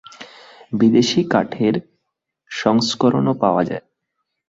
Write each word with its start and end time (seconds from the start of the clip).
বিদেশী 0.73 1.21
কাঠের 1.29 1.75
সংস্করণও 2.51 3.33
পাওয়া 3.33 3.63
যায়। 3.63 3.83